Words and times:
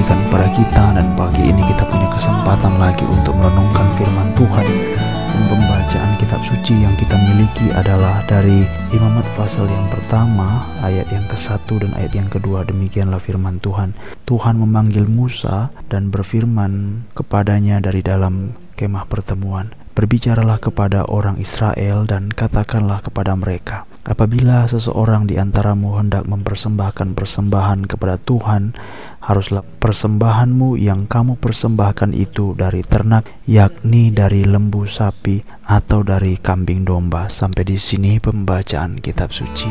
diberikan 0.00 0.24
kepada 0.32 0.48
kita 0.56 0.84
dan 0.96 1.06
pagi 1.12 1.44
ini 1.44 1.60
kita 1.60 1.84
punya 1.84 2.08
kesempatan 2.08 2.72
lagi 2.80 3.04
untuk 3.04 3.36
merenungkan 3.36 3.84
firman 4.00 4.32
Tuhan. 4.32 4.66
Dan 5.28 5.42
pembacaan 5.44 6.12
kitab 6.16 6.40
suci 6.40 6.72
yang 6.80 6.96
kita 6.96 7.20
miliki 7.20 7.68
adalah 7.76 8.24
dari 8.24 8.64
Imamat 8.96 9.28
pasal 9.36 9.68
yang 9.68 9.84
pertama 9.92 10.64
ayat 10.80 11.04
yang 11.12 11.28
ke-1 11.28 11.68
dan 11.84 11.92
ayat 12.00 12.12
yang 12.16 12.32
kedua. 12.32 12.64
Demikianlah 12.64 13.20
firman 13.20 13.60
Tuhan. 13.60 13.92
Tuhan 14.24 14.56
memanggil 14.56 15.04
Musa 15.04 15.68
dan 15.92 16.08
berfirman 16.08 17.04
kepadanya 17.12 17.84
dari 17.84 18.00
dalam 18.00 18.56
kemah 18.80 19.04
pertemuan 19.04 19.76
Berbicaralah 19.92 20.56
kepada 20.56 21.04
orang 21.12 21.36
Israel 21.36 22.08
dan 22.08 22.32
katakanlah 22.32 23.04
kepada 23.04 23.36
mereka 23.36 23.84
Apabila 24.10 24.66
seseorang 24.66 25.30
di 25.30 25.38
antaramu 25.38 25.94
hendak 25.94 26.26
mempersembahkan 26.26 27.14
persembahan 27.14 27.86
kepada 27.86 28.18
Tuhan, 28.18 28.74
haruslah 29.22 29.62
persembahanmu 29.62 30.74
yang 30.74 31.06
kamu 31.06 31.38
persembahkan 31.38 32.10
itu 32.10 32.58
dari 32.58 32.82
ternak, 32.82 33.30
yakni 33.46 34.10
dari 34.10 34.42
lembu 34.42 34.82
sapi 34.82 35.46
atau 35.62 36.02
dari 36.02 36.34
kambing 36.42 36.82
domba. 36.82 37.30
Sampai 37.30 37.62
di 37.62 37.78
sini 37.78 38.18
pembacaan 38.18 38.98
kitab 38.98 39.30
suci. 39.30 39.70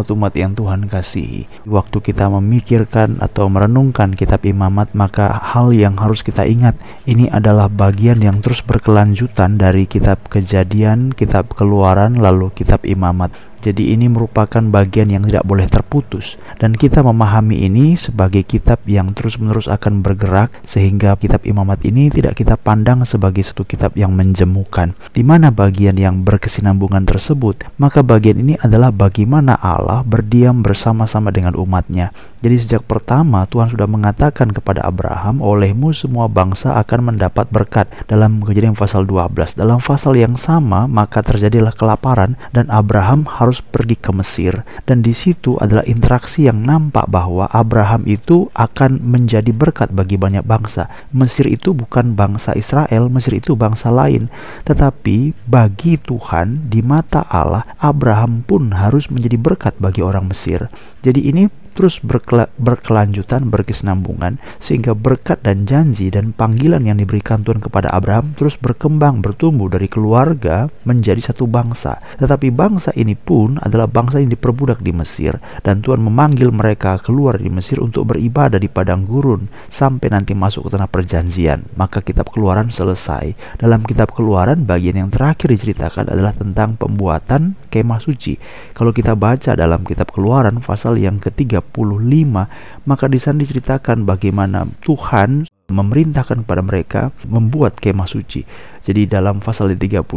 Umat-umat 0.00 0.32
yang 0.32 0.56
Tuhan 0.56 0.88
kasihi. 0.88 1.44
Waktu 1.68 2.00
kita 2.00 2.32
memikirkan 2.32 3.20
atau 3.20 3.52
merenungkan 3.52 4.16
kitab 4.16 4.48
imamat, 4.48 4.96
maka 4.96 5.28
hal 5.28 5.76
yang 5.76 6.00
harus 6.00 6.24
kita 6.24 6.48
ingat, 6.48 6.72
ini 7.04 7.28
adalah 7.28 7.68
bagian 7.68 8.24
yang 8.24 8.40
terus 8.40 8.64
berkelanjutan 8.64 9.60
dari 9.60 9.84
kitab 9.84 10.24
kejadian, 10.32 11.12
kitab 11.12 11.52
keluaran, 11.52 12.16
lalu 12.16 12.48
kitab 12.56 12.88
imamat. 12.88 13.28
Jadi 13.60 13.92
ini 13.92 14.08
merupakan 14.08 14.64
bagian 14.72 15.12
yang 15.12 15.28
tidak 15.28 15.44
boleh 15.44 15.68
terputus 15.68 16.40
dan 16.56 16.72
kita 16.72 17.04
memahami 17.04 17.68
ini 17.68 17.92
sebagai 17.92 18.40
kitab 18.40 18.80
yang 18.88 19.12
terus-menerus 19.12 19.68
akan 19.68 20.00
bergerak 20.00 20.48
sehingga 20.64 21.12
kitab 21.20 21.44
Imamat 21.44 21.84
ini 21.84 22.08
tidak 22.08 22.40
kita 22.40 22.56
pandang 22.56 23.04
sebagai 23.04 23.44
satu 23.44 23.68
kitab 23.68 23.92
yang 24.00 24.16
menjemukan. 24.16 24.96
Di 25.12 25.20
mana 25.20 25.52
bagian 25.52 26.00
yang 26.00 26.24
berkesinambungan 26.24 27.04
tersebut, 27.04 27.68
maka 27.76 28.00
bagian 28.00 28.40
ini 28.40 28.56
adalah 28.60 28.88
bagaimana 28.88 29.60
Allah 29.60 30.00
berdiam 30.04 30.64
bersama-sama 30.64 31.28
dengan 31.28 31.52
umatnya. 31.56 32.16
Jadi 32.40 32.56
sejak 32.56 32.88
pertama 32.88 33.44
Tuhan 33.44 33.68
sudah 33.68 33.84
mengatakan 33.84 34.48
kepada 34.48 34.80
Abraham, 34.88 35.44
olehmu 35.44 35.92
semua 35.92 36.24
bangsa 36.24 36.80
akan 36.80 37.12
mendapat 37.12 37.44
berkat 37.52 37.84
dalam 38.08 38.40
kejadian 38.40 38.72
pasal 38.72 39.04
12. 39.04 39.60
Dalam 39.60 39.76
pasal 39.76 40.16
yang 40.16 40.40
sama 40.40 40.88
maka 40.88 41.20
terjadilah 41.20 41.76
kelaparan 41.76 42.40
dan 42.56 42.72
Abraham 42.72 43.28
harus 43.28 43.60
pergi 43.60 43.92
ke 43.92 44.08
Mesir 44.16 44.64
dan 44.88 45.04
di 45.04 45.12
situ 45.12 45.60
adalah 45.60 45.84
interaksi 45.84 46.48
yang 46.48 46.64
nampak 46.64 47.12
bahwa 47.12 47.44
Abraham 47.52 48.08
itu 48.08 48.48
akan 48.56 49.04
menjadi 49.04 49.52
berkat 49.52 49.92
bagi 49.92 50.16
banyak 50.16 50.40
bangsa. 50.40 50.88
Mesir 51.12 51.44
itu 51.44 51.76
bukan 51.76 52.16
bangsa 52.16 52.56
Israel, 52.56 53.12
Mesir 53.12 53.36
itu 53.36 53.52
bangsa 53.52 53.92
lain. 53.92 54.32
Tetapi 54.64 55.36
bagi 55.44 56.00
Tuhan 56.00 56.72
di 56.72 56.80
mata 56.80 57.20
Allah 57.28 57.68
Abraham 57.76 58.40
pun 58.48 58.72
harus 58.72 59.12
menjadi 59.12 59.36
berkat 59.36 59.76
bagi 59.76 60.00
orang 60.00 60.24
Mesir. 60.24 60.72
Jadi 61.04 61.28
ini 61.28 61.44
terus 61.80 61.96
berkela 62.04 62.52
berkelanjutan, 62.60 63.48
berkesinambungan, 63.48 64.36
sehingga 64.60 64.92
berkat 64.92 65.40
dan 65.40 65.64
janji 65.64 66.12
dan 66.12 66.36
panggilan 66.36 66.84
yang 66.84 67.00
diberikan 67.00 67.40
Tuhan 67.40 67.64
kepada 67.64 67.88
Abraham 67.88 68.36
terus 68.36 68.60
berkembang, 68.60 69.24
bertumbuh 69.24 69.72
dari 69.72 69.88
keluarga 69.88 70.68
menjadi 70.84 71.32
satu 71.32 71.48
bangsa. 71.48 71.96
Tetapi 72.20 72.52
bangsa 72.52 72.92
ini 73.00 73.16
pun 73.16 73.56
adalah 73.64 73.88
bangsa 73.88 74.20
yang 74.20 74.28
diperbudak 74.28 74.84
di 74.84 74.92
Mesir, 74.92 75.40
dan 75.64 75.80
Tuhan 75.80 76.04
memanggil 76.04 76.52
mereka 76.52 77.00
keluar 77.00 77.40
di 77.40 77.48
Mesir 77.48 77.80
untuk 77.80 78.12
beribadah 78.12 78.60
di 78.60 78.68
padang 78.68 79.08
gurun 79.08 79.48
sampai 79.72 80.12
nanti 80.12 80.36
masuk 80.36 80.68
ke 80.68 80.76
tanah 80.76 80.90
perjanjian. 80.92 81.64
Maka 81.80 82.04
kitab 82.04 82.28
keluaran 82.28 82.68
selesai. 82.68 83.56
Dalam 83.56 83.80
kitab 83.88 84.12
keluaran, 84.12 84.68
bagian 84.68 85.00
yang 85.00 85.08
terakhir 85.08 85.48
diceritakan 85.48 86.12
adalah 86.12 86.36
tentang 86.36 86.76
pembuatan 86.76 87.56
kemah 87.70 88.02
suci. 88.02 88.34
Kalau 88.74 88.90
kita 88.90 89.14
baca 89.14 89.54
dalam 89.54 89.86
kitab 89.86 90.10
keluaran 90.10 90.58
pasal 90.58 90.98
yang 90.98 91.22
ketiga 91.22 91.62
35 91.62 92.84
maka 92.84 93.04
di 93.06 93.18
sana 93.22 93.40
diceritakan 93.40 94.02
bagaimana 94.04 94.66
Tuhan 94.82 95.46
memerintahkan 95.70 96.42
kepada 96.44 96.62
mereka 96.66 97.00
membuat 97.30 97.78
kemah 97.78 98.10
suci. 98.10 98.42
Jadi 98.80 99.04
dalam 99.04 99.44
pasal 99.44 99.76
35 99.76 100.08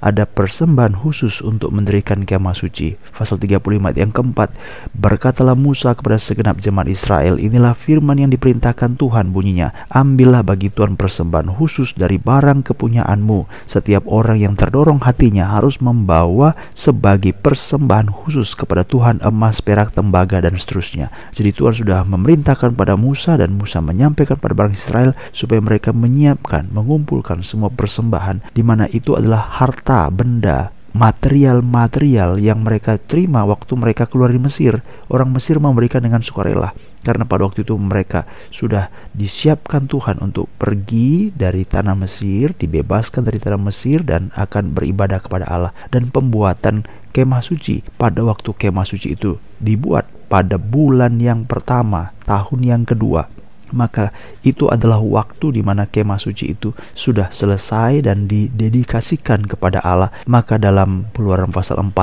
ada 0.00 0.24
persembahan 0.24 1.04
khusus 1.04 1.44
untuk 1.44 1.72
mendirikan 1.72 2.24
kemah 2.24 2.56
suci. 2.56 2.96
Pasal 3.12 3.36
35 3.40 3.96
yang 4.00 4.12
keempat, 4.12 4.52
berkatalah 4.96 5.56
Musa 5.56 5.92
kepada 5.92 6.16
segenap 6.16 6.60
jemaat 6.60 6.88
Israel, 6.88 7.36
inilah 7.36 7.76
firman 7.76 8.20
yang 8.20 8.30
diperintahkan 8.32 8.96
Tuhan 8.96 9.32
bunyinya, 9.36 9.72
ambillah 9.92 10.40
bagi 10.40 10.72
Tuhan 10.72 10.96
persembahan 10.96 11.52
khusus 11.60 11.92
dari 11.92 12.16
barang 12.16 12.64
kepunyaanmu. 12.64 13.68
Setiap 13.68 14.08
orang 14.08 14.40
yang 14.40 14.56
terdorong 14.56 15.04
hatinya 15.04 15.52
harus 15.52 15.80
membawa 15.84 16.56
sebagai 16.72 17.36
persembahan 17.36 18.08
khusus 18.08 18.56
kepada 18.56 18.84
Tuhan 18.84 19.20
emas, 19.20 19.60
perak, 19.60 19.92
tembaga 19.92 20.40
dan 20.40 20.56
seterusnya. 20.56 21.12
Jadi 21.36 21.52
Tuhan 21.52 21.74
sudah 21.76 22.00
memerintahkan 22.08 22.72
pada 22.72 22.96
Musa 22.96 23.36
dan 23.36 23.56
Musa 23.60 23.84
menyampaikan 23.84 24.40
pada 24.40 24.56
orang 24.56 24.72
Israel 24.72 25.12
supaya 25.34 25.60
mereka 25.60 25.90
menyiapkan, 25.92 26.70
mengumpulkan 26.72 27.44
semua 27.44 27.73
persembahan 27.76 28.54
di 28.54 28.62
mana 28.64 28.88
itu 28.90 29.18
adalah 29.18 29.60
harta, 29.60 30.08
benda, 30.08 30.72
material-material 30.94 32.38
yang 32.38 32.62
mereka 32.62 33.02
terima 33.02 33.42
waktu 33.42 33.74
mereka 33.74 34.06
keluar 34.06 34.30
dari 34.30 34.38
Mesir. 34.38 34.78
Orang 35.10 35.34
Mesir 35.34 35.58
memberikan 35.58 36.00
dengan 36.00 36.22
sukarela 36.22 36.70
karena 37.02 37.26
pada 37.26 37.44
waktu 37.44 37.66
itu 37.66 37.74
mereka 37.74 38.24
sudah 38.54 38.88
disiapkan 39.12 39.90
Tuhan 39.90 40.22
untuk 40.22 40.46
pergi 40.56 41.34
dari 41.34 41.66
tanah 41.66 41.98
Mesir, 41.98 42.54
dibebaskan 42.54 43.26
dari 43.26 43.42
tanah 43.42 43.60
Mesir 43.60 44.06
dan 44.06 44.30
akan 44.38 44.72
beribadah 44.72 45.18
kepada 45.18 45.50
Allah 45.50 45.74
dan 45.90 46.08
pembuatan 46.08 46.86
kemah 47.10 47.42
suci 47.42 47.82
pada 47.98 48.22
waktu 48.22 48.54
kemah 48.54 48.86
suci 48.86 49.18
itu 49.18 49.38
dibuat 49.58 50.06
pada 50.30 50.58
bulan 50.58 51.18
yang 51.22 51.46
pertama 51.46 52.10
tahun 52.26 52.60
yang 52.66 52.82
kedua 52.82 53.30
maka 53.72 54.12
itu 54.44 54.68
adalah 54.68 55.00
waktu 55.00 55.56
di 55.56 55.62
mana 55.64 55.88
kemah 55.88 56.20
suci 56.20 56.52
itu 56.52 56.74
sudah 56.92 57.30
selesai 57.30 58.04
dan 58.04 58.28
didedikasikan 58.28 59.46
kepada 59.48 59.80
Allah. 59.80 60.10
Maka 60.28 60.60
dalam 60.60 61.08
Keluaran 61.14 61.54
pasal 61.54 61.80
40 61.80 61.94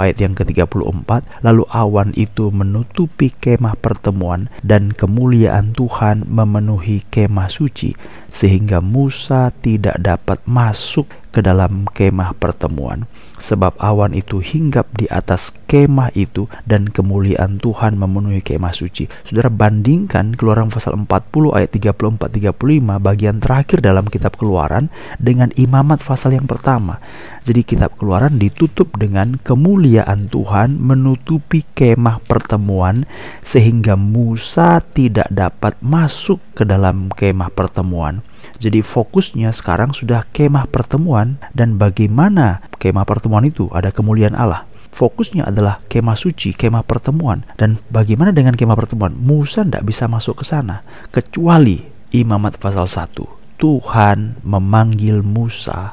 ayat 0.00 0.16
yang 0.18 0.34
ke-34, 0.34 1.10
lalu 1.44 1.64
awan 1.70 2.10
itu 2.16 2.50
menutupi 2.50 3.30
kemah 3.30 3.78
pertemuan 3.78 4.48
dan 4.64 4.90
kemuliaan 4.90 5.76
Tuhan 5.76 6.26
memenuhi 6.26 7.04
kemah 7.12 7.52
suci 7.52 7.94
sehingga 8.36 8.84
Musa 8.84 9.48
tidak 9.64 9.96
dapat 9.96 10.44
masuk 10.44 11.08
ke 11.36 11.44
dalam 11.44 11.84
kemah 11.92 12.32
pertemuan, 12.40 13.04
sebab 13.36 13.76
awan 13.76 14.16
itu 14.16 14.40
hinggap 14.40 14.88
di 14.96 15.04
atas 15.12 15.52
kemah 15.68 16.08
itu 16.16 16.48
dan 16.64 16.88
kemuliaan 16.88 17.60
Tuhan 17.60 18.00
memenuhi 18.00 18.40
kemah 18.40 18.72
suci. 18.72 19.04
Saudara 19.20 19.52
bandingkan 19.52 20.32
Keluaran 20.32 20.72
pasal 20.72 20.96
40 20.96 21.08
ayat 21.52 21.68
34 21.76 22.56
35 22.56 22.96
bagian 23.04 23.36
terakhir 23.36 23.84
dalam 23.84 24.08
kitab 24.08 24.40
Keluaran 24.40 24.88
dengan 25.20 25.52
imamat 25.60 26.00
pasal 26.00 26.40
yang 26.40 26.48
pertama. 26.48 27.04
Jadi 27.44 27.68
kitab 27.68 28.00
Keluaran 28.00 28.40
ditutup 28.40 28.96
dengan 28.96 29.36
kemuliaan 29.36 30.32
Tuhan 30.32 30.80
menutupi 30.80 31.68
kemah 31.76 32.24
pertemuan 32.24 33.04
sehingga 33.44 33.92
Musa 33.92 34.80
tidak 34.80 35.28
dapat 35.28 35.76
masuk 35.84 36.40
ke 36.56 36.64
dalam 36.64 37.12
kemah 37.12 37.52
pertemuan. 37.52 38.24
Jadi 38.56 38.80
fokusnya 38.80 39.52
sekarang 39.52 39.92
sudah 39.92 40.24
kemah 40.32 40.68
pertemuan 40.68 41.36
dan 41.52 41.76
bagaimana 41.76 42.64
kemah 42.80 43.04
pertemuan 43.04 43.44
itu 43.44 43.68
ada 43.72 43.92
kemuliaan 43.92 44.36
Allah. 44.36 44.64
Fokusnya 44.96 45.44
adalah 45.44 45.84
kemah 45.92 46.16
suci, 46.16 46.56
kemah 46.56 46.80
pertemuan. 46.80 47.44
Dan 47.60 47.76
bagaimana 47.92 48.32
dengan 48.32 48.56
kemah 48.56 48.76
pertemuan? 48.80 49.12
Musa 49.12 49.60
tidak 49.60 49.84
bisa 49.84 50.08
masuk 50.08 50.40
ke 50.40 50.44
sana 50.48 50.80
kecuali 51.12 51.84
Imamat 52.16 52.56
pasal 52.56 52.88
1. 52.88 53.60
Tuhan 53.60 54.40
memanggil 54.40 55.20
Musa 55.20 55.92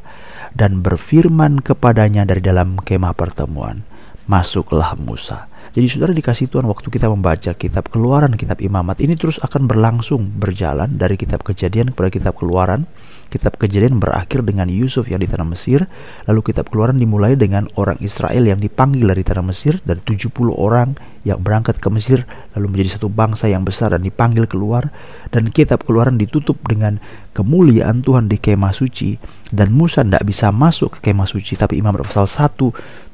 dan 0.55 0.79
berfirman 0.79 1.59
kepadanya 1.59 2.23
dari 2.23 2.39
dalam 2.39 2.79
kemah 2.79 3.11
pertemuan. 3.11 3.83
Masuklah 4.23 4.95
Musa. 4.95 5.51
Jadi 5.73 5.89
saudara 5.89 6.13
dikasih 6.13 6.53
Tuhan 6.53 6.69
waktu 6.69 6.85
kita 6.85 7.09
membaca 7.09 7.49
kitab 7.57 7.89
keluaran, 7.89 8.37
kitab 8.37 8.61
imamat 8.61 9.01
ini 9.01 9.17
terus 9.17 9.41
akan 9.41 9.65
berlangsung 9.65 10.29
berjalan 10.37 11.01
dari 11.01 11.17
kitab 11.17 11.41
kejadian 11.41 11.89
kepada 11.89 12.13
kitab 12.13 12.37
keluaran. 12.37 12.85
Kitab 13.33 13.57
kejadian 13.57 13.97
berakhir 13.97 14.45
dengan 14.45 14.69
Yusuf 14.69 15.09
yang 15.09 15.17
di 15.17 15.25
tanah 15.25 15.49
Mesir. 15.49 15.89
Lalu 16.29 16.53
kitab 16.53 16.69
keluaran 16.69 17.01
dimulai 17.01 17.33
dengan 17.33 17.65
orang 17.73 17.97
Israel 18.05 18.45
yang 18.45 18.61
dipanggil 18.61 19.09
dari 19.09 19.25
tanah 19.25 19.41
Mesir. 19.41 19.81
Dari 19.81 19.97
70 19.97 20.53
orang 20.53 20.93
yang 21.23 21.39
berangkat 21.39 21.79
ke 21.79 21.87
Mesir 21.87 22.27
lalu 22.53 22.75
menjadi 22.77 22.99
satu 22.99 23.07
bangsa 23.07 23.47
yang 23.47 23.63
besar 23.63 23.95
dan 23.95 24.03
dipanggil 24.03 24.43
keluar 24.43 24.91
dan 25.31 25.47
kitab 25.49 25.87
keluaran 25.87 26.19
ditutup 26.19 26.59
dengan 26.67 26.99
kemuliaan 27.31 28.03
Tuhan 28.03 28.27
di 28.27 28.35
kemah 28.37 28.75
suci 28.75 29.15
dan 29.49 29.71
Musa 29.71 30.03
tidak 30.03 30.27
bisa 30.27 30.51
masuk 30.51 30.99
ke 30.99 31.09
kemah 31.09 31.25
suci 31.25 31.55
tapi 31.55 31.79
Imam 31.79 31.95
pasal 31.95 32.27
1 32.27 32.59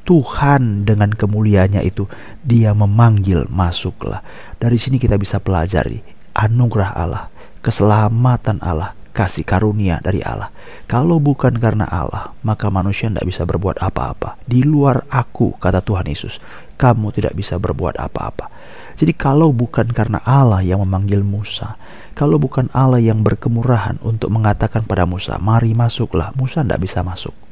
Tuhan 0.10 0.90
dengan 0.90 1.14
kemuliaannya 1.14 1.86
itu 1.86 2.10
dia 2.42 2.74
memanggil 2.74 3.46
masuklah 3.46 4.26
dari 4.58 4.82
sini 4.82 4.98
kita 4.98 5.22
bisa 5.22 5.38
pelajari 5.38 6.02
anugerah 6.34 6.98
Allah 6.98 7.30
keselamatan 7.62 8.58
Allah 8.66 8.98
kasih 9.20 9.44
karunia 9.44 10.00
dari 10.00 10.24
Allah. 10.24 10.48
Kalau 10.88 11.20
bukan 11.20 11.52
karena 11.60 11.84
Allah, 11.92 12.32
maka 12.40 12.72
manusia 12.72 13.12
tidak 13.12 13.28
bisa 13.28 13.44
berbuat 13.44 13.84
apa-apa. 13.84 14.40
Di 14.48 14.64
luar 14.64 15.04
aku, 15.12 15.60
kata 15.60 15.84
Tuhan 15.84 16.08
Yesus, 16.08 16.40
kamu 16.80 17.12
tidak 17.12 17.36
bisa 17.36 17.60
berbuat 17.60 18.00
apa-apa. 18.00 18.48
Jadi 18.96 19.12
kalau 19.12 19.52
bukan 19.52 19.92
karena 19.92 20.24
Allah 20.24 20.64
yang 20.64 20.80
memanggil 20.88 21.20
Musa, 21.20 21.76
kalau 22.16 22.40
bukan 22.40 22.72
Allah 22.72 23.04
yang 23.04 23.20
berkemurahan 23.20 24.00
untuk 24.00 24.32
mengatakan 24.32 24.88
pada 24.88 25.04
Musa, 25.04 25.36
mari 25.36 25.76
masuklah, 25.76 26.32
Musa 26.40 26.64
tidak 26.64 26.80
bisa 26.80 27.04
masuk. 27.04 27.49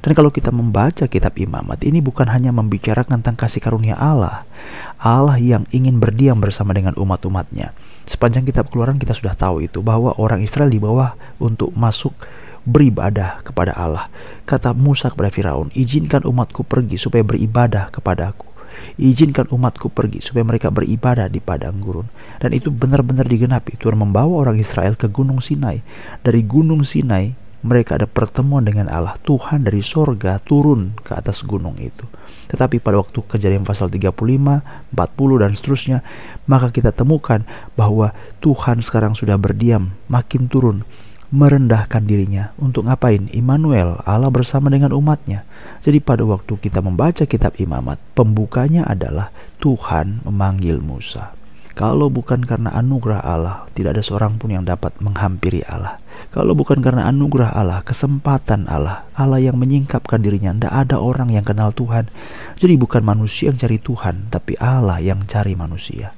Dan 0.00 0.12
kalau 0.12 0.30
kita 0.30 0.52
membaca 0.54 1.08
kitab 1.08 1.34
imamat, 1.40 1.82
ini 1.82 1.98
bukan 2.04 2.28
hanya 2.30 2.52
membicarakan 2.54 3.20
tentang 3.20 3.36
kasih 3.36 3.64
karunia 3.64 3.96
Allah, 3.96 4.46
Allah 5.00 5.40
yang 5.40 5.64
ingin 5.74 5.98
berdiam 5.98 6.38
bersama 6.38 6.76
dengan 6.76 6.94
umat-umatnya. 6.94 7.72
Sepanjang 8.06 8.46
kitab 8.46 8.70
keluaran 8.70 9.00
kita 9.00 9.16
sudah 9.16 9.34
tahu 9.34 9.66
itu, 9.66 9.82
bahwa 9.82 10.14
orang 10.20 10.44
Israel 10.44 10.70
di 10.70 10.78
bawah 10.78 11.16
untuk 11.42 11.74
masuk 11.74 12.14
beribadah 12.66 13.46
kepada 13.46 13.72
Allah. 13.78 14.10
Kata 14.42 14.74
Musa 14.74 15.08
kepada 15.08 15.30
Firaun, 15.30 15.70
izinkan 15.72 16.26
umatku 16.26 16.66
pergi 16.66 16.98
supaya 16.98 17.22
beribadah 17.22 17.94
kepadaku. 17.94 18.46
Izinkan 19.00 19.48
umatku 19.48 19.88
pergi 19.88 20.20
supaya 20.20 20.44
mereka 20.44 20.68
beribadah 20.68 21.32
di 21.32 21.40
padang 21.40 21.80
gurun. 21.80 22.04
Dan 22.36 22.52
itu 22.52 22.68
benar-benar 22.68 23.24
digenapi. 23.24 23.80
Tuhan 23.80 23.96
membawa 23.96 24.44
orang 24.44 24.60
Israel 24.60 24.98
ke 25.00 25.08
gunung 25.08 25.40
Sinai. 25.40 25.80
Dari 26.20 26.44
gunung 26.44 26.84
Sinai 26.84 27.32
mereka 27.60 28.00
ada 28.00 28.08
pertemuan 28.08 28.64
dengan 28.64 28.88
Allah. 28.88 29.14
Tuhan 29.22 29.64
dari 29.64 29.84
sorga 29.84 30.40
turun 30.40 30.96
ke 31.00 31.12
atas 31.12 31.44
gunung 31.44 31.76
itu. 31.76 32.08
Tetapi 32.48 32.80
pada 32.80 33.02
waktu 33.02 33.20
kejadian 33.26 33.66
pasal 33.66 33.92
35, 33.92 34.10
40 34.16 35.42
dan 35.42 35.52
seterusnya, 35.52 35.98
maka 36.48 36.72
kita 36.72 36.90
temukan 36.90 37.44
bahwa 37.76 38.16
Tuhan 38.40 38.80
sekarang 38.80 39.18
sudah 39.18 39.36
berdiam, 39.36 39.92
makin 40.06 40.48
turun, 40.48 40.86
merendahkan 41.28 42.06
dirinya. 42.06 42.56
Untuk 42.56 42.88
ngapain? 42.88 43.28
Immanuel, 43.34 44.00
Allah 44.08 44.32
bersama 44.32 44.72
dengan 44.72 44.94
umatnya. 44.96 45.44
Jadi 45.84 46.00
pada 46.00 46.24
waktu 46.24 46.56
kita 46.56 46.80
membaca 46.80 47.28
kitab 47.28 47.58
imamat, 47.60 48.00
pembukanya 48.16 48.86
adalah 48.88 49.34
Tuhan 49.60 50.24
memanggil 50.24 50.80
Musa. 50.80 51.35
Kalau 51.76 52.08
bukan 52.08 52.40
karena 52.40 52.72
anugerah 52.72 53.20
Allah, 53.20 53.68
tidak 53.76 54.00
ada 54.00 54.02
seorang 54.02 54.40
pun 54.40 54.48
yang 54.48 54.64
dapat 54.64 54.96
menghampiri 54.96 55.60
Allah. 55.68 56.00
Kalau 56.32 56.56
bukan 56.56 56.80
karena 56.80 57.04
anugerah 57.04 57.52
Allah, 57.52 57.84
kesempatan 57.84 58.64
Allah, 58.64 59.04
Allah 59.12 59.44
yang 59.44 59.60
menyingkapkan 59.60 60.24
dirinya, 60.24 60.56
tidak 60.56 60.72
ada 60.72 60.96
orang 60.96 61.28
yang 61.28 61.44
kenal 61.44 61.76
Tuhan. 61.76 62.08
Jadi 62.56 62.80
bukan 62.80 63.04
manusia 63.04 63.52
yang 63.52 63.60
cari 63.60 63.76
Tuhan, 63.76 64.32
tapi 64.32 64.56
Allah 64.56 65.04
yang 65.04 65.28
cari 65.28 65.52
manusia. 65.52 66.16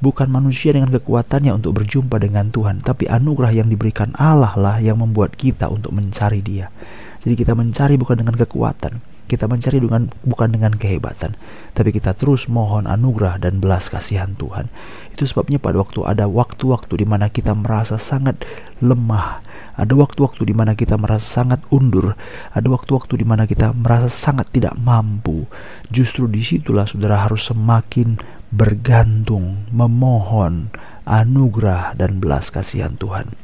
Bukan 0.00 0.32
manusia 0.32 0.72
dengan 0.72 0.88
kekuatannya 0.96 1.52
untuk 1.52 1.84
berjumpa 1.84 2.16
dengan 2.16 2.48
Tuhan, 2.48 2.80
tapi 2.80 3.04
anugerah 3.04 3.52
yang 3.52 3.68
diberikan 3.68 4.16
Allah 4.16 4.56
lah 4.56 4.80
yang 4.80 5.04
membuat 5.04 5.36
kita 5.36 5.68
untuk 5.68 5.92
mencari 5.92 6.40
Dia. 6.40 6.72
Jadi 7.20 7.36
kita 7.36 7.52
mencari 7.52 8.00
bukan 8.00 8.24
dengan 8.24 8.40
kekuatan, 8.40 9.04
kita 9.24 9.48
mencari 9.48 9.80
dengan 9.80 10.12
bukan 10.22 10.52
dengan 10.52 10.76
kehebatan, 10.76 11.34
tapi 11.72 11.96
kita 11.96 12.12
terus 12.12 12.44
mohon 12.46 12.84
anugerah 12.84 13.40
dan 13.40 13.58
belas 13.58 13.88
kasihan 13.88 14.36
Tuhan. 14.36 14.68
Itu 15.16 15.24
sebabnya 15.24 15.56
pada 15.56 15.80
waktu 15.80 16.04
ada 16.04 16.28
waktu-waktu 16.28 17.00
di 17.00 17.06
mana 17.08 17.32
kita 17.32 17.56
merasa 17.56 17.96
sangat 17.96 18.44
lemah, 18.84 19.40
ada 19.74 19.94
waktu-waktu 19.96 20.44
di 20.46 20.54
mana 20.54 20.76
kita 20.76 20.94
merasa 21.00 21.42
sangat 21.42 21.64
undur, 21.72 22.14
ada 22.52 22.66
waktu-waktu 22.68 23.24
di 23.24 23.26
mana 23.26 23.48
kita 23.48 23.72
merasa 23.72 24.12
sangat 24.12 24.52
tidak 24.52 24.76
mampu. 24.78 25.48
Justru 25.88 26.28
di 26.28 26.44
situlah 26.44 26.84
saudara 26.84 27.24
harus 27.24 27.48
semakin 27.48 28.20
bergantung, 28.54 29.66
memohon 29.74 30.70
anugerah 31.08 31.98
dan 31.98 32.22
belas 32.22 32.54
kasihan 32.54 32.94
Tuhan. 32.94 33.34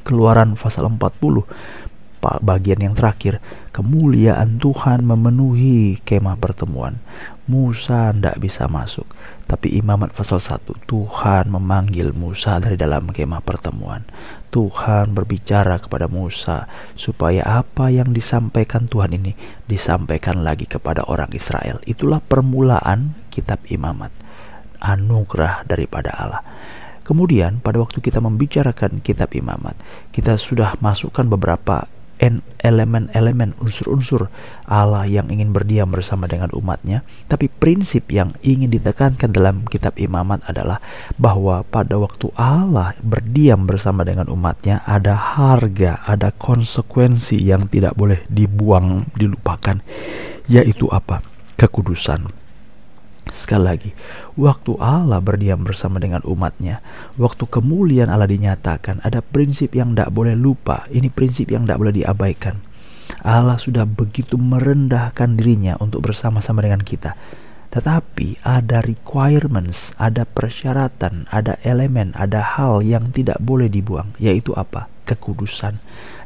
Keluaran 0.00 0.56
pasal 0.56 0.88
40 0.88 1.44
bagian 2.20 2.84
yang 2.84 2.94
terakhir, 2.94 3.40
kemuliaan 3.72 4.60
Tuhan 4.60 5.02
memenuhi 5.02 6.04
kemah 6.04 6.36
pertemuan. 6.36 7.00
Musa 7.50 8.14
tidak 8.14 8.38
bisa 8.38 8.70
masuk, 8.70 9.10
tapi 9.50 9.74
imamat 9.74 10.14
pasal 10.14 10.38
1, 10.38 10.86
Tuhan 10.86 11.50
memanggil 11.50 12.14
Musa 12.14 12.62
dari 12.62 12.78
dalam 12.78 13.10
kemah 13.10 13.42
pertemuan. 13.42 14.06
Tuhan 14.54 15.10
berbicara 15.10 15.82
kepada 15.82 16.06
Musa 16.06 16.70
supaya 16.94 17.42
apa 17.42 17.90
yang 17.90 18.14
disampaikan 18.14 18.86
Tuhan 18.86 19.18
ini 19.18 19.34
disampaikan 19.66 20.46
lagi 20.46 20.70
kepada 20.70 21.02
orang 21.10 21.34
Israel. 21.34 21.82
Itulah 21.90 22.22
permulaan 22.22 23.18
kitab 23.34 23.66
imamat, 23.66 24.14
anugerah 24.78 25.66
daripada 25.66 26.14
Allah. 26.14 26.42
Kemudian 27.02 27.58
pada 27.58 27.82
waktu 27.82 27.98
kita 27.98 28.22
membicarakan 28.22 29.02
kitab 29.02 29.34
imamat, 29.34 29.74
kita 30.14 30.38
sudah 30.38 30.78
masukkan 30.78 31.26
beberapa 31.26 31.90
elemen-elemen 32.60 33.56
unsur-unsur 33.58 34.28
Allah 34.68 35.08
yang 35.08 35.32
ingin 35.32 35.56
berdiam 35.56 35.88
bersama 35.88 36.28
dengan 36.28 36.52
umatnya. 36.52 37.00
Tapi 37.26 37.48
prinsip 37.48 38.12
yang 38.12 38.36
ingin 38.44 38.68
ditekankan 38.68 39.32
dalam 39.32 39.64
kitab 39.66 39.96
imamat 39.96 40.44
adalah 40.44 40.78
bahwa 41.16 41.64
pada 41.64 41.96
waktu 41.96 42.28
Allah 42.36 42.92
berdiam 43.00 43.64
bersama 43.64 44.04
dengan 44.04 44.28
umatnya 44.28 44.84
ada 44.84 45.16
harga 45.16 46.04
ada 46.04 46.30
konsekuensi 46.36 47.40
yang 47.40 47.66
tidak 47.72 47.96
boleh 47.96 48.20
dibuang 48.28 49.08
dilupakan. 49.16 49.80
Yaitu 50.50 50.90
apa? 50.92 51.24
Kekudusan 51.56 52.39
Sekali 53.28 53.64
lagi, 53.68 53.90
waktu 54.40 54.80
Allah 54.80 55.20
berdiam 55.20 55.60
bersama 55.60 56.00
dengan 56.00 56.24
umatnya, 56.24 56.80
waktu 57.20 57.44
kemuliaan 57.44 58.08
Allah 58.08 58.26
dinyatakan, 58.26 59.04
ada 59.04 59.20
prinsip 59.20 59.76
yang 59.76 59.92
tidak 59.92 60.10
boleh 60.10 60.32
lupa. 60.32 60.88
Ini 60.88 61.12
prinsip 61.12 61.52
yang 61.52 61.68
tidak 61.68 61.84
boleh 61.84 61.94
diabaikan. 62.00 62.56
Allah 63.20 63.60
sudah 63.60 63.84
begitu 63.84 64.40
merendahkan 64.40 65.36
dirinya 65.36 65.76
untuk 65.82 66.08
bersama-sama 66.08 66.64
dengan 66.64 66.80
kita. 66.80 67.18
Tetapi 67.70 68.42
ada 68.42 68.82
requirements, 68.82 69.94
ada 69.94 70.26
persyaratan, 70.26 71.30
ada 71.30 71.54
elemen, 71.62 72.10
ada 72.18 72.42
hal 72.42 72.82
yang 72.82 73.14
tidak 73.14 73.38
boleh 73.38 73.70
dibuang, 73.70 74.10
yaitu 74.18 74.50
apa? 74.58 74.90
Kekudusan. 75.06 75.78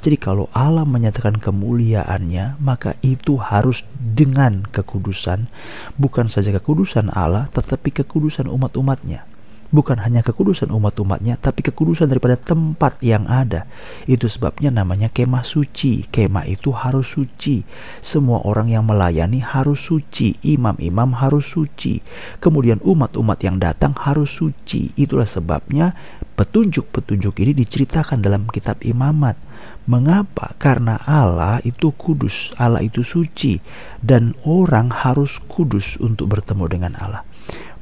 Jadi 0.05 0.21
kalau 0.21 0.53
Allah 0.53 0.85
menyatakan 0.85 1.41
kemuliaannya, 1.41 2.61
maka 2.61 2.93
itu 3.01 3.41
harus 3.41 3.89
dengan 3.97 4.69
kekudusan. 4.69 5.49
Bukan 5.97 6.29
saja 6.29 6.53
kekudusan 6.53 7.09
Allah, 7.09 7.49
tetapi 7.57 8.05
kekudusan 8.05 8.45
umat-umatnya. 8.53 9.25
Bukan 9.71 10.01
hanya 10.03 10.21
kekudusan 10.21 10.69
umat-umatnya, 10.69 11.41
tapi 11.41 11.65
kekudusan 11.65 12.11
daripada 12.11 12.37
tempat 12.37 13.01
yang 13.01 13.25
ada. 13.29 13.65
Itu 14.05 14.29
sebabnya 14.29 14.69
namanya 14.73 15.13
kemah 15.13 15.47
suci. 15.47 16.09
Kemah 16.09 16.49
itu 16.49 16.73
harus 16.73 17.15
suci. 17.15 17.65
Semua 18.03 18.43
orang 18.45 18.73
yang 18.73 18.85
melayani 18.85 19.41
harus 19.41 19.81
suci. 19.81 20.37
Imam-imam 20.45 21.15
harus 21.17 21.49
suci. 21.49 22.03
Kemudian 22.43 22.83
umat-umat 22.85 23.39
yang 23.41 23.57
datang 23.63 23.97
harus 23.97 24.33
suci. 24.33 24.93
Itulah 24.99 25.27
sebabnya 25.27 25.95
petunjuk-petunjuk 26.35 27.39
ini 27.41 27.53
diceritakan 27.55 28.19
dalam 28.19 28.51
kitab 28.51 28.83
imamat 28.83 29.39
Mengapa? 29.85 30.57
Karena 30.57 30.97
Allah 31.05 31.61
itu 31.61 31.93
kudus, 31.93 32.57
Allah 32.57 32.81
itu 32.81 33.05
suci, 33.05 33.61
dan 34.01 34.33
orang 34.49 34.89
harus 34.89 35.37
kudus 35.45 36.01
untuk 36.01 36.33
bertemu 36.33 36.65
dengan 36.73 36.93
Allah. 36.97 37.21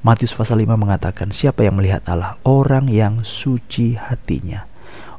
Matius 0.02 0.34
pasal 0.34 0.66
5 0.66 0.74
mengatakan, 0.74 1.30
siapa 1.30 1.62
yang 1.62 1.78
melihat 1.78 2.02
Allah? 2.10 2.34
Orang 2.42 2.90
yang 2.90 3.22
suci 3.22 3.94
hatinya, 3.94 4.66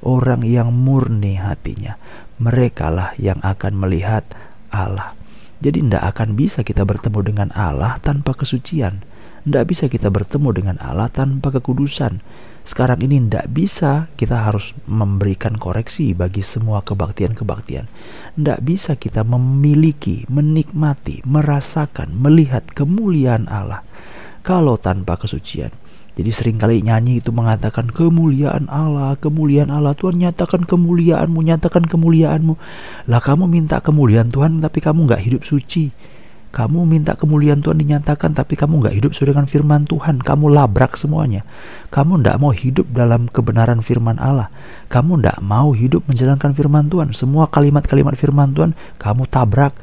orang 0.03 0.43
yang 0.43 0.75
murni 0.75 1.39
hatinya. 1.39 1.95
Merekalah 2.35 3.15
yang 3.15 3.39
akan 3.39 3.79
melihat 3.79 4.27
Allah. 4.67 5.15
Jadi 5.63 5.87
tidak 5.87 6.03
akan 6.11 6.35
bisa 6.35 6.67
kita 6.67 6.83
bertemu 6.83 7.19
dengan 7.23 7.49
Allah 7.55 7.95
tanpa 8.03 8.35
kesucian. 8.35 9.07
Tidak 9.47 9.63
bisa 9.63 9.87
kita 9.87 10.11
bertemu 10.11 10.49
dengan 10.51 10.75
Allah 10.83 11.07
tanpa 11.07 11.55
kekudusan 11.55 12.19
sekarang 12.63 13.03
ini 13.03 13.19
tidak 13.27 13.47
bisa 13.51 14.07
kita 14.15 14.47
harus 14.47 14.71
memberikan 14.87 15.59
koreksi 15.59 16.15
bagi 16.15 16.39
semua 16.39 16.79
kebaktian-kebaktian. 16.79 17.91
Tidak 18.39 18.59
bisa 18.63 18.95
kita 18.95 19.27
memiliki, 19.27 20.23
menikmati, 20.31 21.27
merasakan, 21.27 22.15
melihat 22.15 22.63
kemuliaan 22.71 23.51
Allah 23.51 23.83
kalau 24.43 24.75
tanpa 24.75 25.15
kesucian. 25.15 25.71
Jadi 26.13 26.29
sering 26.29 26.57
kali 26.61 26.85
nyanyi 26.85 27.25
itu 27.25 27.33
mengatakan 27.33 27.89
kemuliaan 27.89 28.69
Allah, 28.69 29.17
kemuliaan 29.17 29.73
Allah. 29.73 29.97
Tuhan 29.97 30.21
nyatakan 30.21 30.61
kemuliaanmu, 30.69 31.41
nyatakan 31.41 31.89
kemuliaanmu. 31.89 32.53
Lah 33.09 33.17
kamu 33.17 33.49
minta 33.49 33.81
kemuliaan 33.81 34.29
Tuhan 34.29 34.61
tapi 34.61 34.77
kamu 34.77 35.09
nggak 35.09 35.23
hidup 35.25 35.41
suci. 35.41 35.89
Kamu 36.53 36.85
minta 36.85 37.17
kemuliaan 37.17 37.65
Tuhan 37.65 37.81
dinyatakan 37.81 38.37
tapi 38.37 38.53
kamu 38.53 38.85
nggak 38.85 38.93
hidup 38.93 39.17
sesuai 39.17 39.33
dengan 39.33 39.49
firman 39.49 39.89
Tuhan. 39.89 40.21
Kamu 40.21 40.53
labrak 40.53 41.01
semuanya. 41.01 41.41
Kamu 41.89 42.21
nggak 42.21 42.37
mau 42.37 42.53
hidup 42.53 42.85
dalam 42.93 43.25
kebenaran 43.25 43.81
firman 43.81 44.21
Allah. 44.21 44.53
Kamu 44.93 45.17
nggak 45.17 45.41
mau 45.41 45.73
hidup 45.73 46.05
menjalankan 46.05 46.53
firman 46.53 46.93
Tuhan. 46.93 47.09
Semua 47.17 47.49
kalimat-kalimat 47.49 48.13
firman 48.13 48.53
Tuhan 48.53 48.77
kamu 49.01 49.25
tabrak. 49.33 49.73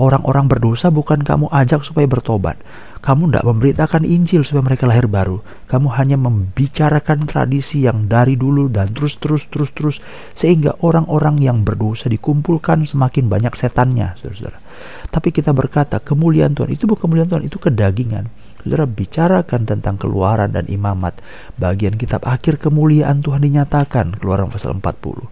Orang-orang 0.00 0.48
berdosa 0.48 0.88
bukan 0.88 1.20
kamu 1.20 1.52
ajak 1.52 1.84
supaya 1.84 2.08
bertobat. 2.08 2.56
Kamu 3.02 3.34
tidak 3.34 3.44
memberitakan 3.50 4.06
Injil 4.06 4.46
supaya 4.46 4.62
mereka 4.62 4.86
lahir 4.86 5.10
baru. 5.10 5.42
Kamu 5.66 5.90
hanya 5.98 6.14
membicarakan 6.14 7.26
tradisi 7.26 7.82
yang 7.82 8.06
dari 8.06 8.38
dulu 8.38 8.70
dan 8.70 8.94
terus 8.94 9.18
terus 9.18 9.50
terus 9.50 9.74
terus 9.74 9.96
sehingga 10.38 10.78
orang-orang 10.78 11.42
yang 11.42 11.66
berdosa 11.66 12.06
dikumpulkan 12.06 12.86
semakin 12.86 13.26
banyak 13.26 13.58
setannya, 13.58 14.14
saudara. 14.22 14.62
Tapi 15.10 15.34
kita 15.34 15.50
berkata 15.50 15.98
kemuliaan 15.98 16.54
Tuhan 16.54 16.70
itu 16.70 16.86
bukan 16.86 17.10
kemuliaan 17.10 17.26
Tuhan, 17.26 17.42
itu 17.42 17.58
kedagingan. 17.58 18.30
Saudara 18.62 18.86
bicarakan 18.86 19.66
tentang 19.66 19.98
keluaran 19.98 20.54
dan 20.54 20.70
imamat. 20.70 21.18
Bagian 21.58 21.98
kitab 21.98 22.22
akhir 22.22 22.62
kemuliaan 22.62 23.18
Tuhan 23.18 23.42
dinyatakan, 23.42 24.22
keluaran 24.22 24.46
pasal 24.46 24.78
40. 24.78 25.26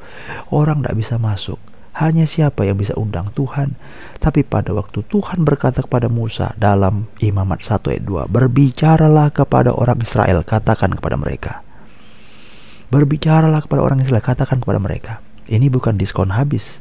Orang 0.51 0.83
tidak 0.83 0.99
bisa 0.99 1.23
masuk 1.23 1.70
hanya 2.01 2.25
siapa 2.25 2.65
yang 2.65 2.81
bisa 2.81 2.97
undang 2.97 3.29
Tuhan. 3.37 3.77
Tapi 4.17 4.41
pada 4.43 4.73
waktu 4.73 5.05
Tuhan 5.05 5.45
berkata 5.45 5.85
kepada 5.85 6.09
Musa 6.09 6.57
dalam 6.57 7.07
Imamat 7.21 7.61
1 7.61 7.93
ayat 7.93 8.05
2, 8.09 8.33
Berbicaralah 8.33 9.29
kepada 9.31 9.77
orang 9.77 10.01
Israel, 10.01 10.41
katakan 10.41 10.97
kepada 10.97 11.21
mereka. 11.21 11.53
Berbicaralah 12.89 13.61
kepada 13.63 13.85
orang 13.85 14.01
Israel, 14.01 14.25
katakan 14.25 14.65
kepada 14.65 14.81
mereka. 14.81 15.21
Ini 15.47 15.69
bukan 15.69 16.01
diskon 16.01 16.33
habis. 16.33 16.81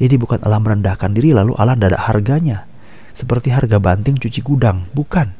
Ini 0.00 0.16
bukan 0.16 0.40
Allah 0.44 0.60
merendahkan 0.60 1.12
diri 1.12 1.32
lalu 1.32 1.56
Allah 1.56 1.76
ada 1.76 1.96
harganya. 1.96 2.64
Seperti 3.12 3.52
harga 3.52 3.76
banting 3.76 4.16
cuci 4.16 4.40
gudang, 4.40 4.88
bukan. 4.96 5.36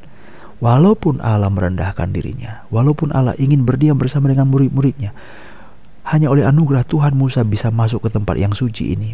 Walaupun 0.61 1.25
Allah 1.25 1.49
merendahkan 1.49 2.13
dirinya, 2.13 2.69
walaupun 2.69 3.17
Allah 3.17 3.33
ingin 3.41 3.65
berdiam 3.65 3.97
bersama 3.97 4.29
dengan 4.29 4.45
murid-muridnya, 4.53 5.17
hanya 6.09 6.33
oleh 6.33 6.47
anugerah 6.47 6.87
Tuhan 6.89 7.13
Musa 7.17 7.45
bisa 7.45 7.69
masuk 7.69 8.09
ke 8.09 8.11
tempat 8.13 8.37
yang 8.41 8.57
suci 8.57 8.97
ini. 8.97 9.13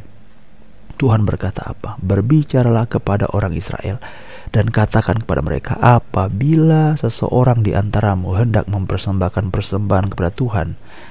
Tuhan 0.96 1.28
berkata 1.28 1.76
apa? 1.76 2.00
Berbicaralah 2.00 2.88
kepada 2.88 3.28
orang 3.36 3.52
Israel 3.52 4.00
dan 4.48 4.72
katakan 4.72 5.20
kepada 5.20 5.44
mereka, 5.44 5.76
apabila 5.76 6.96
seseorang 6.96 7.60
di 7.60 7.76
antaramu 7.76 8.32
hendak 8.32 8.64
mempersembahkan 8.70 9.52
persembahan 9.52 10.06
kepada 10.08 10.30
Tuhan, 10.32 10.68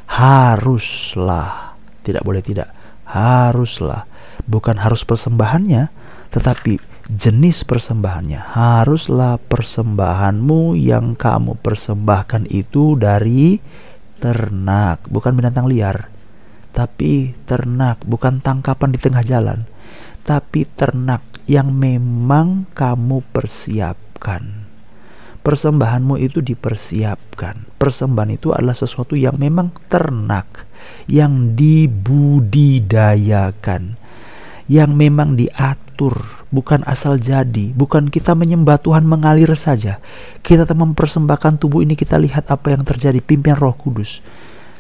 haruslah, 0.10 1.78
tidak 2.02 2.26
boleh 2.26 2.42
tidak, 2.42 2.74
haruslah, 3.06 4.10
bukan 4.50 4.82
harus 4.82 5.06
persembahannya, 5.06 5.94
tetapi 6.34 6.82
jenis 7.12 7.62
persembahannya. 7.68 8.42
Haruslah 8.58 9.38
persembahanmu 9.38 10.74
yang 10.80 11.14
kamu 11.14 11.62
persembahkan 11.62 12.50
itu 12.50 12.98
dari 12.98 13.62
ternak, 14.26 15.06
bukan 15.06 15.38
binatang 15.38 15.70
liar, 15.70 16.10
tapi 16.74 17.38
ternak, 17.46 18.02
bukan 18.10 18.42
tangkapan 18.42 18.90
di 18.90 18.98
tengah 18.98 19.22
jalan, 19.22 19.70
tapi 20.26 20.66
ternak 20.66 21.22
yang 21.46 21.70
memang 21.70 22.66
kamu 22.74 23.22
persiapkan. 23.30 24.66
Persembahanmu 25.46 26.18
itu 26.18 26.42
dipersiapkan. 26.42 27.78
Persembahan 27.78 28.34
itu 28.34 28.50
adalah 28.50 28.74
sesuatu 28.74 29.14
yang 29.14 29.38
memang 29.38 29.70
ternak, 29.94 30.66
yang 31.06 31.54
dibudidayakan, 31.54 33.94
yang 34.66 34.98
memang 34.98 35.38
diatur 35.96 36.28
bukan 36.52 36.84
asal 36.84 37.16
jadi, 37.16 37.72
bukan 37.72 38.12
kita 38.12 38.36
menyembah 38.36 38.84
Tuhan 38.84 39.08
mengalir 39.08 39.48
saja. 39.56 40.04
Kita 40.44 40.68
mempersembahkan 40.68 41.64
tubuh 41.64 41.88
ini 41.88 41.96
kita 41.96 42.20
lihat 42.20 42.52
apa 42.52 42.76
yang 42.76 42.84
terjadi 42.84 43.24
pimpin 43.24 43.56
Roh 43.56 43.72
Kudus. 43.72 44.20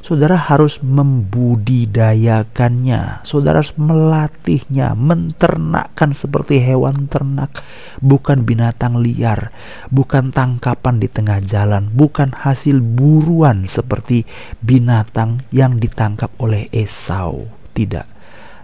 Saudara 0.04 0.36
harus 0.38 0.84
membudidayakannya. 0.86 3.26
Saudara 3.26 3.66
harus 3.66 3.74
melatihnya, 3.74 4.94
menternakkan 4.94 6.14
seperti 6.14 6.62
hewan 6.62 7.10
ternak, 7.10 7.66
bukan 8.04 8.46
binatang 8.46 9.02
liar, 9.02 9.50
bukan 9.90 10.30
tangkapan 10.30 11.02
di 11.02 11.10
tengah 11.10 11.42
jalan, 11.42 11.90
bukan 11.90 12.38
hasil 12.38 12.86
buruan 12.86 13.66
seperti 13.66 14.30
binatang 14.62 15.42
yang 15.50 15.82
ditangkap 15.82 16.30
oleh 16.38 16.70
Esau. 16.70 17.50
Tidak. 17.74 18.06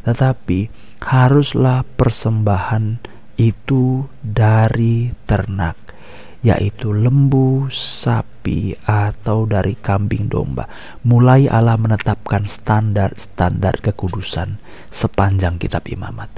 Tetapi 0.05 0.90
haruslah 1.01 1.81
persembahan 1.97 3.01
itu 3.41 4.05
dari 4.21 5.09
ternak, 5.25 5.73
yaitu 6.45 6.93
lembu, 6.93 7.73
sapi, 7.73 8.77
atau 8.85 9.49
dari 9.49 9.73
kambing 9.73 10.29
domba. 10.29 10.69
Mulai 11.01 11.49
Allah 11.49 11.77
menetapkan 11.81 12.45
standar-standar 12.45 13.81
kekudusan 13.81 14.61
sepanjang 14.93 15.57
kitab 15.57 15.89
imamat. 15.89 16.29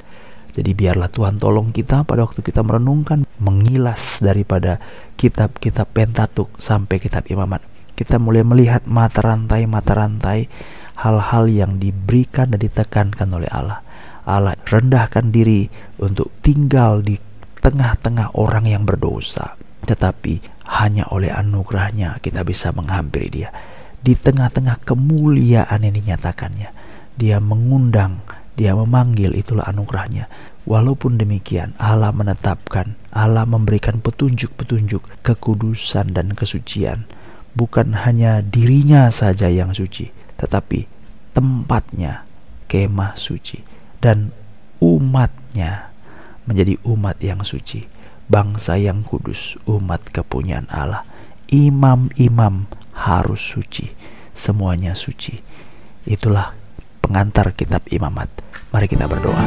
Jadi 0.54 0.72
biarlah 0.72 1.10
Tuhan 1.12 1.42
tolong 1.42 1.76
kita 1.76 2.08
pada 2.08 2.24
waktu 2.24 2.40
kita 2.40 2.64
merenungkan, 2.64 3.28
mengilas 3.42 4.22
daripada 4.24 4.80
kitab-kitab 5.20 5.92
Pentatuk 5.92 6.54
sampai 6.62 7.04
kitab 7.04 7.28
imamat. 7.28 7.66
Kita 7.98 8.22
mulai 8.22 8.46
melihat 8.46 8.86
mata 8.86 9.22
rantai-mata 9.22 9.98
rantai 9.98 10.46
hal-hal 10.94 11.50
yang 11.50 11.82
diberikan 11.82 12.54
dan 12.54 12.62
ditekankan 12.62 13.34
oleh 13.34 13.50
Allah 13.50 13.82
Allah 14.24 14.56
rendahkan 14.56 15.36
diri 15.36 15.68
untuk 16.00 16.32
tinggal 16.40 17.04
di 17.04 17.20
tengah-tengah 17.60 18.36
orang 18.36 18.68
yang 18.68 18.84
berdosa. 18.88 19.56
Tetapi 19.84 20.40
hanya 20.80 21.08
oleh 21.12 21.32
anugerahnya 21.32 22.20
kita 22.24 22.48
bisa 22.48 22.72
menghampiri 22.72 23.28
dia. 23.28 23.50
Di 24.04 24.16
tengah-tengah 24.16 24.84
kemuliaan 24.84 25.80
yang 25.80 25.96
dinyatakannya. 25.96 26.70
Dia 27.14 27.38
mengundang, 27.40 28.24
dia 28.56 28.76
memanggil, 28.76 29.36
itulah 29.36 29.68
anugerahnya. 29.68 30.28
Walaupun 30.64 31.20
demikian, 31.20 31.76
Allah 31.76 32.16
menetapkan, 32.16 32.96
Allah 33.12 33.44
memberikan 33.44 34.00
petunjuk-petunjuk 34.00 35.24
kekudusan 35.24 36.16
dan 36.16 36.32
kesucian. 36.36 37.08
Bukan 37.54 37.94
hanya 38.08 38.42
dirinya 38.42 39.12
saja 39.14 39.52
yang 39.52 39.76
suci, 39.76 40.10
tetapi 40.40 40.90
tempatnya 41.36 42.26
kemah 42.66 43.14
suci 43.14 43.73
dan 44.04 44.36
umatnya 44.84 45.96
menjadi 46.44 46.76
umat 46.84 47.24
yang 47.24 47.40
suci, 47.48 47.88
bangsa 48.28 48.76
yang 48.76 49.08
kudus, 49.08 49.56
umat 49.64 50.04
kepunyaan 50.12 50.68
Allah. 50.68 51.08
Imam-imam 51.48 52.68
harus 52.92 53.40
suci, 53.40 53.96
semuanya 54.36 54.92
suci. 54.92 55.40
Itulah 56.04 56.52
pengantar 57.00 57.56
kitab 57.56 57.88
imamat. 57.88 58.28
Mari 58.76 58.92
kita 58.92 59.08
berdoa. 59.08 59.40